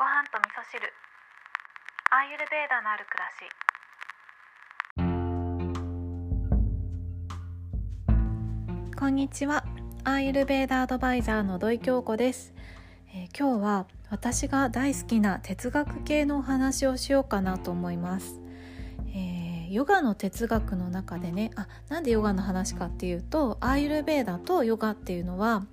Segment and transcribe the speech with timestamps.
[0.00, 0.80] ご飯と味噌汁。
[2.10, 3.28] アーユルベーダのある暮ら
[8.88, 8.96] し。
[8.98, 9.66] こんにちは。
[10.04, 12.54] アーユルベーダアドバイザーの土井京子です、
[13.14, 18.40] えー、今日は私が大好きな哲学系のお話をしようかなと思います、
[19.14, 25.66] えー、ヨガの哲学の中でねあなんでヨガの話かっていうとアーユルベーダとヨガっていうのは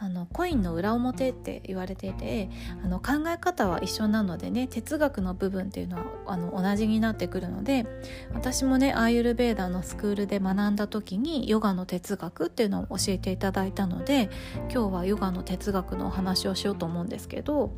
[0.00, 2.50] あのコインの裏表って言われていて
[2.82, 7.86] あの考え方は一緒なのでね哲学の部分っていうのはあの同じになってくるので
[8.34, 14.30] 私もねアーユルベーダーのスクールで学んだ時にヨガの哲学っていうのを教えていただいたので
[14.70, 17.72] 今日はヨガの哲学のお話をしようと思うんですけど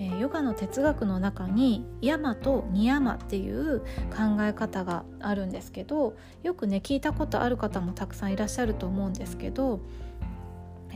[0.00, 9.80] え、ヨガの哲学の中にヤマとニヤマっていう考え方があるんですけどよくね聞いたことある方もたくさんいらっしゃると思うんですけど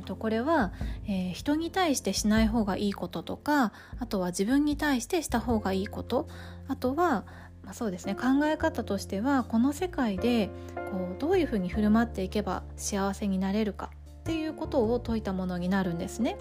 [0.03, 0.73] っと、これは、
[1.07, 6.29] えー、人に対してしない方がいいこととかあとは自分に対してした方がいいこと。
[6.69, 7.25] あとは、
[7.65, 10.51] まあ、そうですね考え方としてはこの世界で
[10.91, 13.91] こうどういうふうに振る舞っていけば幸せになれるか。
[14.23, 16.37] っていうことを説いたものになるんですね。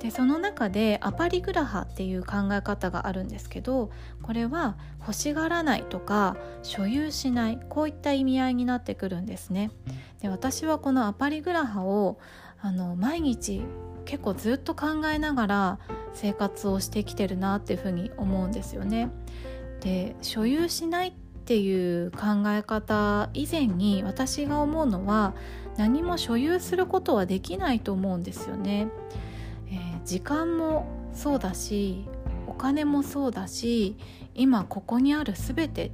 [0.00, 3.90] でその中でアパリグラハっていう考え方があるんですけど
[4.22, 9.70] これは欲しがらないとか所有しないこういった意味合いになってくるんですね。
[10.22, 12.18] で私はこのアパリグラハを
[12.62, 13.62] あの毎日
[14.06, 15.78] 結構ずっと考えながら
[16.14, 19.10] 生活をしてきてるなっていうふうに思うんですよね。
[19.80, 21.14] で所有しない
[21.46, 25.32] っていう考え方以前に私が思うのは
[25.76, 28.88] 何も所有することはできないと思うんですよね。
[29.68, 32.04] えー、時間もそうだし
[32.48, 33.96] お金もそうだし
[34.34, 35.92] 今ここにある全て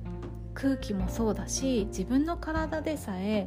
[0.54, 3.46] 空気もそうだし自分の体でさえ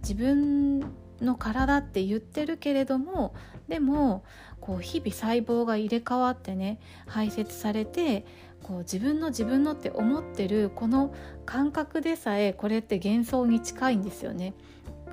[0.00, 0.80] 自分
[1.20, 3.34] の体って言ってるけれども
[3.68, 4.24] でも
[4.60, 8.24] こう日々細胞が入れ替わってね排泄されて
[8.62, 14.54] こう自分の自分のって思ってるこの感覚でさえこれって幻想に近いんですよね。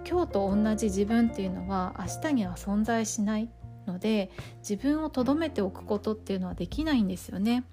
[0.10, 3.50] 今日と同じ自分っていうのは明日には存在しない
[3.86, 7.66] ので自分をとどめておくことっていうのはできないんですよね。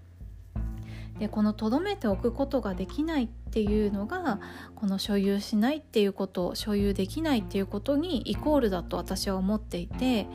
[1.18, 4.40] でこのとどめておくことができないっていうのが
[4.74, 10.26] この所有しないっていうこと所有できないっていうことにイコールだと私は思っていて、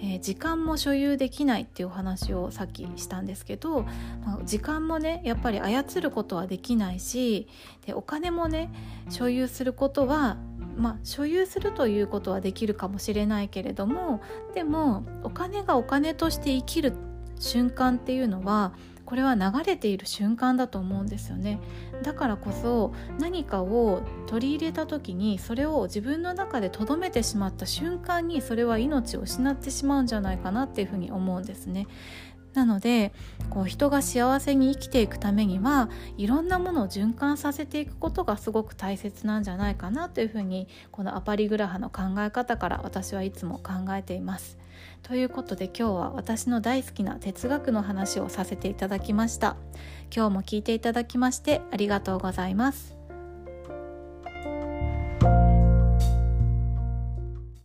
[0.00, 3.82] えー、時間も所有できないっていうお話をさっきしたんですけど、
[4.24, 7.48] まあ、時間もねやっぱり操ることはできないし
[7.86, 8.72] でお金もね
[9.08, 10.36] 所有することは
[10.76, 14.22] まあ、所有するということはできるかもしれないけれども
[14.54, 16.92] でもお金がお金として生きる
[17.40, 18.72] 瞬間っていうのは
[19.08, 21.60] これは流れている瞬間だと思うんですよね。
[22.02, 31.86] だからこそ何かを取り入れた時にそれを自分の中で留めてしまった瞬間にそれは命を失ってしまうんじゃないかなっていうふうに思うんですね。
[32.58, 33.12] なので
[33.50, 44.58] こう人が幸せに生きていくためにはいろんなものを循環させていくことがすごく大切なんじゃないかなというふうにこのアパリグラハの考え方から私はいつも考えています。
[45.04, 49.56] ということで今日は私の大好きな哲学の話をさせていただきました
[50.14, 52.97] 今日も聞いていただきましてありがとうございます